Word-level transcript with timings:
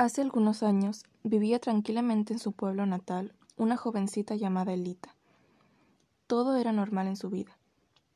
Hace 0.00 0.22
algunos 0.22 0.62
años 0.62 1.04
vivía 1.24 1.58
tranquilamente 1.58 2.32
en 2.32 2.38
su 2.38 2.52
pueblo 2.52 2.86
natal 2.86 3.34
una 3.58 3.76
jovencita 3.76 4.34
llamada 4.34 4.72
Elita. 4.72 5.14
Todo 6.26 6.56
era 6.56 6.72
normal 6.72 7.06
en 7.06 7.16
su 7.16 7.28
vida. 7.28 7.58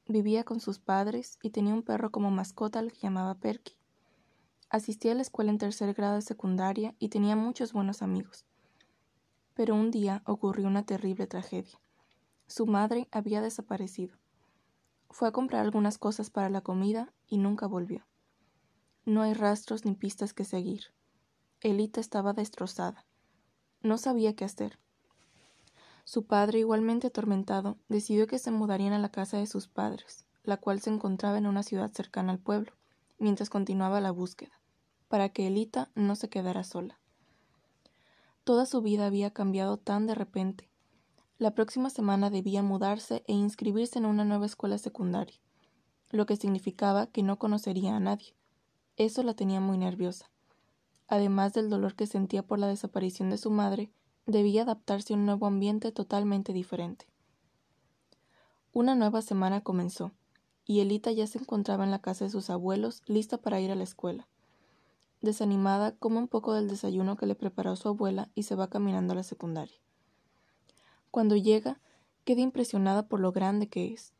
Vivía 0.08 0.44
con 0.44 0.60
sus 0.60 0.78
padres 0.78 1.38
y 1.42 1.50
tenía 1.50 1.74
un 1.74 1.82
perro 1.82 2.10
como 2.10 2.30
mascota 2.30 2.78
al 2.78 2.90
que 2.90 3.00
llamaba 3.00 3.34
Perky. 3.34 3.74
Asistía 4.70 5.12
a 5.12 5.14
la 5.16 5.20
escuela 5.20 5.50
en 5.50 5.58
tercer 5.58 5.92
grado 5.92 6.14
de 6.14 6.22
secundaria 6.22 6.94
y 6.98 7.10
tenía 7.10 7.36
muchos 7.36 7.74
buenos 7.74 8.00
amigos. 8.00 8.46
Pero 9.52 9.74
un 9.74 9.90
día 9.90 10.22
ocurrió 10.24 10.68
una 10.68 10.86
terrible 10.86 11.26
tragedia. 11.26 11.78
Su 12.46 12.64
madre 12.64 13.08
había 13.12 13.42
desaparecido. 13.42 14.16
Fue 15.10 15.28
a 15.28 15.32
comprar 15.32 15.60
algunas 15.60 15.98
cosas 15.98 16.30
para 16.30 16.48
la 16.48 16.62
comida 16.62 17.12
y 17.28 17.36
nunca 17.36 17.66
volvió. 17.66 18.06
No 19.04 19.20
hay 19.20 19.34
rastros 19.34 19.84
ni 19.84 19.94
pistas 19.94 20.32
que 20.32 20.46
seguir. 20.46 20.94
Elita 21.64 21.98
estaba 21.98 22.34
destrozada. 22.34 23.06
No 23.80 23.96
sabía 23.96 24.36
qué 24.36 24.44
hacer. 24.44 24.78
Su 26.04 26.26
padre, 26.26 26.58
igualmente 26.58 27.06
atormentado, 27.06 27.78
decidió 27.88 28.26
que 28.26 28.38
se 28.38 28.50
mudarían 28.50 28.92
a 28.92 28.98
la 28.98 29.08
casa 29.08 29.38
de 29.38 29.46
sus 29.46 29.66
padres, 29.66 30.26
la 30.42 30.58
cual 30.58 30.82
se 30.82 30.90
encontraba 30.90 31.38
en 31.38 31.46
una 31.46 31.62
ciudad 31.62 31.90
cercana 31.90 32.32
al 32.32 32.38
pueblo, 32.38 32.74
mientras 33.18 33.48
continuaba 33.48 34.02
la 34.02 34.10
búsqueda, 34.10 34.60
para 35.08 35.30
que 35.30 35.46
Elita 35.46 35.90
no 35.94 36.16
se 36.16 36.28
quedara 36.28 36.64
sola. 36.64 36.98
Toda 38.44 38.66
su 38.66 38.82
vida 38.82 39.06
había 39.06 39.32
cambiado 39.32 39.78
tan 39.78 40.06
de 40.06 40.14
repente. 40.14 40.68
La 41.38 41.54
próxima 41.54 41.88
semana 41.88 42.28
debía 42.28 42.62
mudarse 42.62 43.24
e 43.26 43.32
inscribirse 43.32 43.98
en 43.98 44.04
una 44.04 44.26
nueva 44.26 44.44
escuela 44.44 44.76
secundaria, 44.76 45.40
lo 46.10 46.26
que 46.26 46.36
significaba 46.36 47.06
que 47.06 47.22
no 47.22 47.38
conocería 47.38 47.96
a 47.96 48.00
nadie. 48.00 48.34
Eso 48.98 49.22
la 49.22 49.32
tenía 49.32 49.60
muy 49.60 49.78
nerviosa 49.78 50.28
además 51.08 51.52
del 51.52 51.70
dolor 51.70 51.94
que 51.94 52.06
sentía 52.06 52.42
por 52.42 52.58
la 52.58 52.66
desaparición 52.66 53.30
de 53.30 53.38
su 53.38 53.50
madre, 53.50 53.90
debía 54.26 54.62
adaptarse 54.62 55.12
a 55.12 55.16
un 55.16 55.26
nuevo 55.26 55.46
ambiente 55.46 55.92
totalmente 55.92 56.52
diferente. 56.52 57.06
Una 58.72 58.94
nueva 58.94 59.22
semana 59.22 59.60
comenzó, 59.60 60.12
y 60.64 60.80
Elita 60.80 61.12
ya 61.12 61.26
se 61.26 61.38
encontraba 61.38 61.84
en 61.84 61.90
la 61.90 62.00
casa 62.00 62.24
de 62.24 62.30
sus 62.30 62.48
abuelos, 62.50 63.02
lista 63.06 63.38
para 63.38 63.60
ir 63.60 63.70
a 63.70 63.74
la 63.74 63.84
escuela. 63.84 64.26
Desanimada, 65.20 65.92
come 65.96 66.18
un 66.18 66.28
poco 66.28 66.54
del 66.54 66.68
desayuno 66.68 67.16
que 67.16 67.26
le 67.26 67.34
preparó 67.34 67.76
su 67.76 67.88
abuela 67.88 68.30
y 68.34 68.44
se 68.44 68.54
va 68.54 68.68
caminando 68.68 69.12
a 69.12 69.16
la 69.16 69.22
secundaria. 69.22 69.76
Cuando 71.10 71.36
llega, 71.36 71.80
queda 72.24 72.40
impresionada 72.40 73.06
por 73.06 73.20
lo 73.20 73.32
grande 73.32 73.68
que 73.68 73.92
es, 73.92 74.14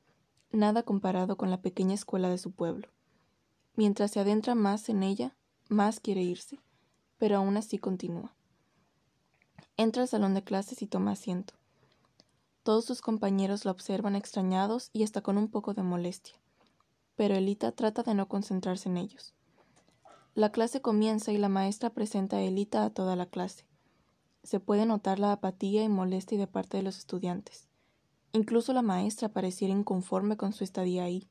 nada 0.53 0.83
comparado 0.83 1.37
con 1.37 1.51
la 1.51 1.61
pequeña 1.61 1.95
escuela 1.95 2.29
de 2.29 2.39
su 2.39 2.53
pueblo. 2.53 2.89
Mientras 3.75 4.13
se 4.13 4.21
adentra 4.21 4.55
más 4.55 4.89
en 4.89 5.03
ella, 5.03 5.35
más 5.69 5.99
quiere 5.99 6.23
irse 6.23 6.61
pero 7.25 7.39
aún 7.39 7.57
así 7.57 7.79
continúa. 7.79 8.35
Entra 9.79 10.03
al 10.03 10.09
salón 10.09 10.35
de 10.35 10.45
clases 10.45 10.83
y 10.83 10.87
toma 10.87 11.13
asiento. 11.13 11.55
Todos 12.63 12.85
sus 12.85 13.01
compañeros 13.01 13.65
la 13.65 13.71
observan 13.71 14.15
extrañados 14.15 14.91
y 14.93 15.05
hasta 15.05 15.23
con 15.23 15.39
un 15.39 15.49
poco 15.49 15.73
de 15.73 15.83
molestia, 15.83 16.35
pero 17.17 17.35
Elita 17.35 17.73
trata 17.73 18.03
de 18.03 18.13
no 18.13 18.29
concentrarse 18.29 18.91
en 18.91 18.99
ellos. 18.99 19.33
La 20.35 20.53
clase 20.53 20.83
comienza 20.83 21.33
y 21.33 21.39
la 21.39 21.49
maestra 21.49 21.89
presenta 21.89 22.37
a 22.37 22.43
Elita 22.43 22.85
a 22.85 22.91
toda 22.91 23.17
la 23.17 23.25
clase. 23.25 23.65
Se 24.43 24.61
puede 24.61 24.85
notar 24.85 25.19
la 25.19 25.33
apatía 25.33 25.83
y 25.83 25.89
molestia 25.89 26.37
de 26.37 26.47
parte 26.47 26.77
de 26.77 26.83
los 26.83 26.99
estudiantes. 26.99 27.69
Incluso 28.33 28.75
la 28.75 28.83
maestra 28.83 29.31
pareciera 29.31 29.73
inconforme 29.73 30.37
con 30.37 30.53
su 30.53 30.63
estadía 30.63 31.05
ahí. 31.05 31.27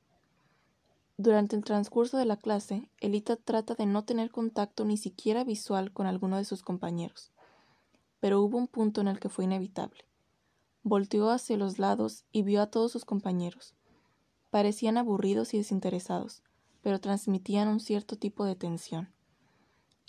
Durante 1.17 1.56
el 1.56 1.64
transcurso 1.64 2.17
de 2.17 2.25
la 2.25 2.38
clase, 2.38 2.89
Elita 3.00 3.36
trata 3.36 3.75
de 3.75 3.86
no 3.86 4.03
tener 4.03 4.31
contacto 4.31 4.83
ni 4.83 4.97
siquiera 4.97 5.44
visual 5.44 5.92
con 5.92 6.08
alguno 6.08 6.38
de 6.38 6.45
sus 6.45 6.64
compañeros. 6.64 7.31
Pero 8.19 8.42
hubo 8.42 8.58
un 8.58 8.67
punto 8.67 9.02
en 9.02 9.08
el 9.08 9.19
que 9.19 9.30
fue 9.30 9.45
inevitable. 9.45 10.06
Volteó 10.81 11.30
hacia 11.30 11.56
los 11.56 11.78
lados 11.78 12.25
y 12.31 12.41
vio 12.41 12.61
a 12.61 12.68
todos 12.68 12.91
sus 12.91 13.06
compañeros. 13.06 13.75
Parecían 14.50 14.97
aburridos 14.97 15.53
y 15.53 15.57
desinteresados, 15.57 16.41
pero 16.81 17.00
transmitían 17.00 17.68
un 17.68 17.80
cierto 17.80 18.18
tipo 18.18 18.44
de 18.44 18.56
tensión. 18.56 19.13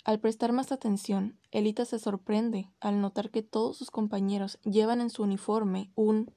Al 0.03 0.19
prestar 0.19 0.53
más 0.53 0.71
atención, 0.71 1.37
Elita 1.51 1.85
se 1.85 1.99
sorprende 1.99 2.69
al 2.79 2.99
notar 2.99 3.29
que 3.29 3.43
todos 3.43 3.77
sus 3.77 3.91
compañeros 3.91 4.59
llevan 4.63 5.01
en 5.01 5.09
su 5.09 5.23
uniforme 5.23 5.91
un 5.95 6.31